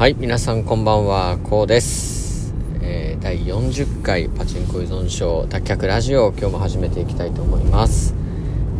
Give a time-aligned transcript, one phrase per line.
[0.00, 8.14] はい皆さんこんばんはこうです、えー、第40回パチンコ依存症脱却ラジオ今日も始めていきたいと思います。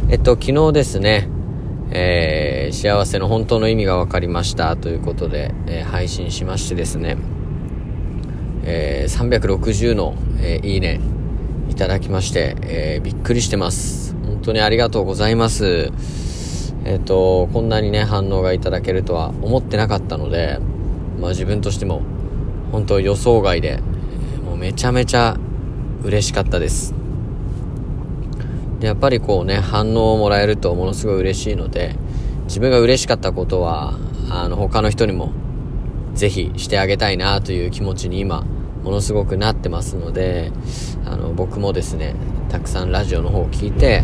[0.08, 1.28] えっと昨日ですね
[1.90, 7.18] えー、幸せの本当の意味が分かりましたということで、えー、配信しましてですね、
[8.64, 11.00] え、360の、えいいね
[11.68, 14.16] いただきまして、えびっくりしてます。
[14.24, 15.92] 本当にありがとうございます。
[16.86, 20.58] えっ、とこんなにね反応がいただけるとは思ってなかったので
[21.20, 22.02] まあ自分としても
[22.72, 23.80] 本当予想外で、
[24.44, 25.36] もうめちゃめちゃ
[26.02, 26.94] 嬉しかったです。
[28.80, 31.96] やっぱりこうね、反応をもらえるとものすごい嬉しいので、
[32.44, 33.94] 自分が嬉しかったことは、
[34.30, 35.32] あの他の人にも
[36.14, 38.44] ぜひしてあげたいなという気持ちに今、
[38.82, 40.50] ものすごくなってますので、
[41.04, 42.14] あの僕もですね、
[42.48, 44.02] たくさんラジオの方を聞いて、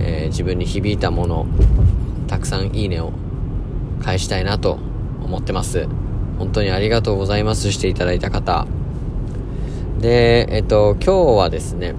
[0.00, 1.46] えー、自分に響いたもの、
[2.26, 3.12] たくさんいいねを
[4.02, 4.78] 返したいなと
[5.22, 5.86] 思ってます。
[6.40, 8.66] 本当にありがとうございますしていただいた方。
[10.00, 11.92] で、えっと、今日はですね、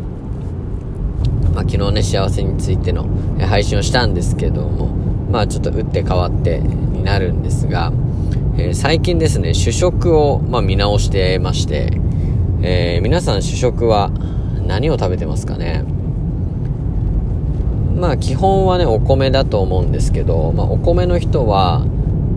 [1.54, 3.06] まあ、昨日ね、幸せについての
[3.40, 4.88] 配信をしたんですけども、
[5.32, 7.94] まあちょっと打って変わってになるんですが、
[8.58, 11.92] えー、最近ですね、主食を、まあ、見直してまして、
[12.64, 14.10] えー、皆さん主食は
[14.66, 15.84] 何を食べてますかね？
[17.96, 21.86] まあ基本はね、お米だと思うんですけど、まあお米の人は、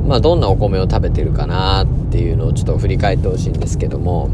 [0.06, 4.28] まあ、どんなお米を食べてるかなっていうのをちょっと振り返ってほしいんですけども、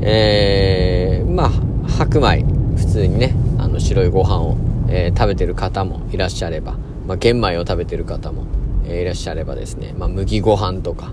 [0.00, 2.44] えー、まあ、白米、
[2.76, 4.56] 普通にね、あの白いご飯を、
[4.88, 6.76] えー、食べてる方もいらっしゃれば、
[7.06, 8.44] まあ、玄米を食べてる方も、
[8.84, 11.12] えー、いらっしゃればですね、まあ、麦ご飯とか、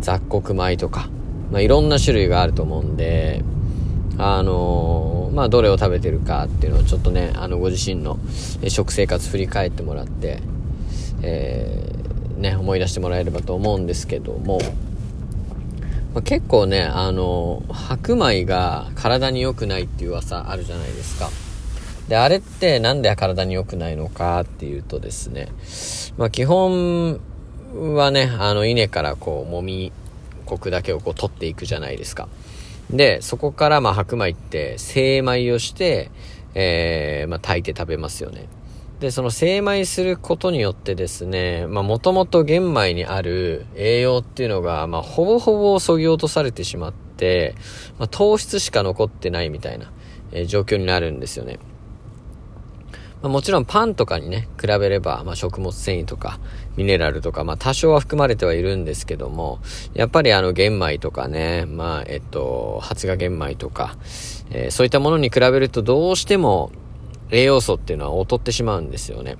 [0.00, 1.10] 雑穀米とか、
[1.50, 3.44] まあ、いろんな種類があると思うんで、
[4.16, 8.18] あのー、まあ、どれを食べてるかっていうのをちょっとね、あの、ご自身の
[8.68, 10.40] 食生活振り返ってもらって、
[11.20, 12.02] えー
[12.42, 14.58] ね、思い出してもらえればと思うんですけども、
[16.14, 21.30] まあ、結構ね、あの、白米が体に良くないっていう噂あるじゃないですか。
[22.08, 25.48] で、あれってなんで体に良くないのかっていうとですね、
[26.18, 27.20] まあ、基本
[27.94, 29.92] はね、あの、稲からこう、もみ、
[30.44, 32.28] 穀だけをこう取っていくじゃないですか。
[32.90, 36.10] で、そこからま白米って精米をして、
[36.54, 38.48] えー、まあ炊いて食べますよね。
[39.02, 47.56] で、その精米することによってですね、まあもともと玄米にある栄養っていうのが、まあほぼほぼ削ぎ落とされてしまって、
[47.98, 49.90] まあ糖質しか残ってないみたいな、
[50.30, 51.58] えー、状況になるんですよね。
[53.22, 56.38] ま、もちろんパンとかにね、比べれば、まあ、食物繊維とか、
[56.76, 59.60] ミネラルとか、まあ、多少は含まれてはいるんですけども、
[59.94, 63.96] やっぱりあの、玄米とかね、まあ、えっと、発芽玄米とか、
[64.50, 66.72] えー、そういったものに比べるとどうしても、
[67.32, 69.36] 栄養素っていうのは劣ってしまうんですよね。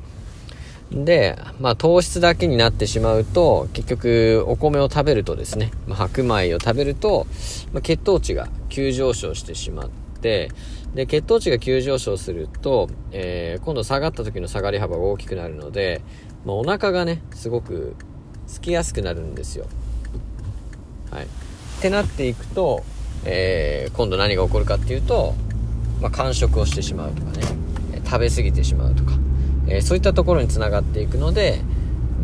[0.90, 7.26] で、まあ糖質だけになってしまうと、結局お米を食べるとですね、まあ、白米を食べると、
[7.72, 10.50] まあ、血糖値が急上昇してしまって、
[10.94, 16.02] で、血糖値が急上昇すると、えー、今度下がった時の下がり幅が大きくなるので、
[16.44, 17.94] まあ、お腹がね、すごく
[18.46, 19.66] つきやすくなるんですよ。
[21.10, 21.24] はい。
[21.24, 21.28] っ
[21.80, 22.84] てなっていくと、
[23.24, 25.34] えー、今度何が起こるかっていうと、
[26.00, 27.71] まあ、間食をしてしまうとかね。
[28.12, 29.12] 食べ過ぎてしまうとか、
[29.66, 31.62] えー、そういったところにつながっていくので、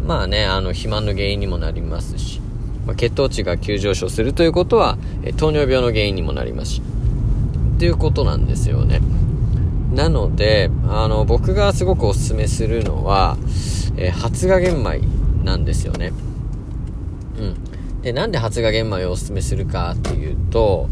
[0.06, 2.42] まあね、あの、肥満の原因にもなりますし、
[2.86, 6.82] まあ、血糖値が急上昇するということは、えー、糖尿病の原因にもなりますし、
[7.76, 9.00] っていうことなんですよね。
[9.94, 13.38] なので、あの、僕がすごくおすすめするのは、
[13.96, 15.00] えー、発芽玄米
[15.42, 16.12] なんですよね。
[17.38, 17.54] うん。
[18.02, 20.88] で、なんで発芽玄米をおすすめするかっていうと、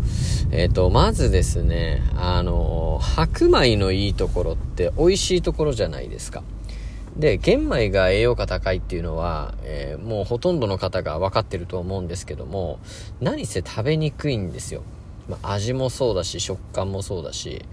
[0.50, 6.43] えっ、ー、と、まずですね、あの、白米のいいところって美味しいところじゃないですか。
[7.16, 12.78] で、玄米が栄養価高いっていうのは、えー、もうほとんどの方が分かってると思うんですけども、
[13.21, 14.83] 何せ食べにくいんですよ。
[15.28, 17.64] まあ、味もそうだし、食感もそうだし、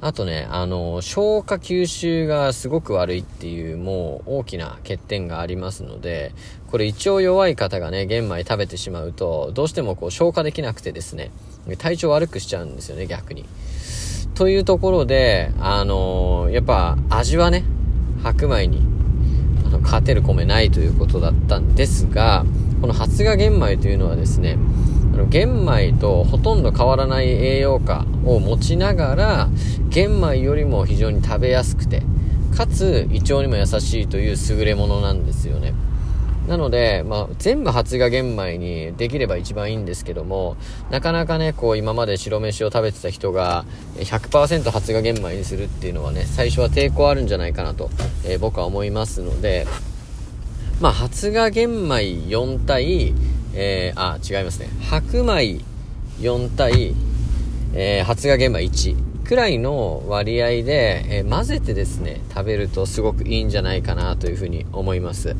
[0.00, 6.32] あとね、あの、消化吸収がすごく悪いっていう、もう大きな欠点がありますので、
[6.70, 11.30] これ一応弱い方がね、玄米食べてしまうと、どうしてもこう消化できなくてですね、
[11.78, 13.44] 体調悪くしちゃうんですよね、逆に。
[14.34, 17.64] というところで、あのやっぱ味はね、
[18.22, 18.82] 白米に
[19.66, 22.44] あの勝てる米ないということだったんですが、
[22.80, 24.58] この発芽玄米というのはですね、
[25.26, 29.48] 玄米とほとんど変わらない栄養価を持ちながら
[29.88, 32.02] 玄米よりも非常に食べやすくて
[32.56, 35.74] かつ胃腸にも優しいという優れものなんですよね。
[36.46, 40.58] なので、まあ、全部発芽玄米にできれば一番いいんですけども
[40.90, 43.64] なかなかねこう今まで白飯を食べてた人が
[43.96, 47.88] 100%発芽玄米にするっていうのはね最初は抵抗あるんじゃないかなと、
[48.26, 49.66] えー、僕は思いますので
[50.80, 53.14] まあ、発芽玄米4対
[53.54, 54.68] えー、あ、違いますね。
[54.90, 55.60] 白米
[56.20, 56.94] 4対、
[57.74, 65.34] えー、発芽玄米1くらいの割合で、えー、混ぜてですね、食べるとすごくいいんじゃないかなというふうに思います。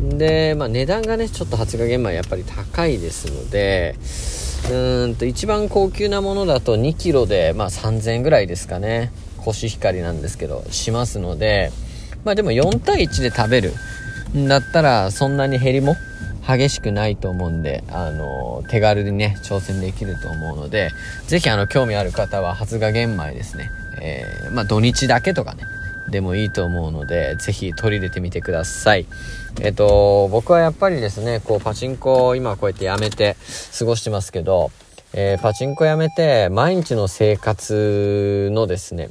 [0.00, 3.96] で、まあ、値段がね、ちょっと発芽玄米やっぱり高いですので、
[4.70, 9.10] うんと、一番高級なものだと2キロで、まあ、3000円ぐらいですかね。
[9.44, 11.70] コシヒカリなんですけど、しますので、
[12.24, 13.72] まあでも4対1で食べる
[14.34, 15.96] んだったら、そんなに減りも
[16.46, 20.90] 激しくないと思うんで、あの、手軽にね、挑戦できると思うので、
[21.26, 23.70] ぜひあの、興味ある方は発芽玄米ですね。
[24.00, 25.64] えー、まあ土日だけとかね、
[26.10, 29.06] でもいいと思うので、ぜひ取り入れてみてください。
[29.60, 33.36] えっ、ー、と、僕はやっぱりですね、こう、パチンコを今こうやってやめて
[33.78, 34.70] 過ごしてますけど、
[35.12, 39.08] えー、パチンコやめて、毎日の生活のですね、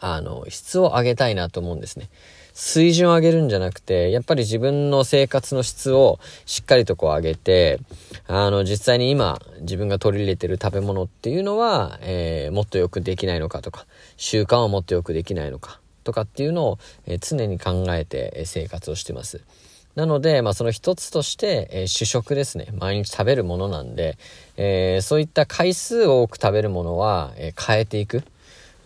[0.00, 2.08] あの、質を上げたいなと思うんですね。
[2.60, 7.78] 水準を上げるんじゃなくて、やっぱり自分の生活の質をしっかりとこう上げて、
[8.26, 19.40] あの、実際に今自分が取り入れてる食べ物っていうのは、えー、もっとよくできないのかとか、習慣はもっとよくできないのかとかっていうのを、えー、常に考えて生活をしてます。
[19.94, 22.66] なので、まあ、その一つとして、えー、主食ですね。
[22.76, 24.18] 毎日食べるものなんで、
[24.56, 28.24] えー、そういった回数を多く食べるものは、えー、変えていく。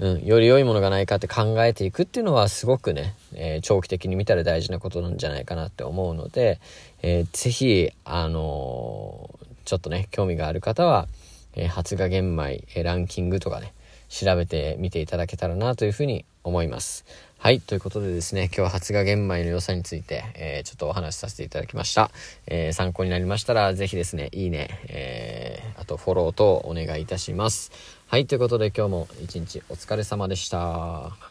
[0.02, 6.58] うん、より良いものがないかって考えていくっていうのはすごくね、えー、長期的に見たら大事なことなんじゃないかなって思うので、
[7.02, 11.06] えー、ぜひ、あのー、ちょっとね、興味がある方は、
[11.54, 13.74] えー、発芽玄米、え、ランキングとかね、
[14.12, 17.06] 調べてみていただけたらなというふうに思います。
[17.38, 17.60] はい。
[17.60, 22.10] ということでですね、今日は発芽玄米の良さについて、えー、ちょっとお話しさせていただきました。
[22.46, 27.72] えー、参考になりましたら、ぜひですね、いいね、えー、あとフォロー等お願いいたします。
[28.06, 28.26] はい。
[28.26, 31.16] ということで今日も一日お疲れ様でした。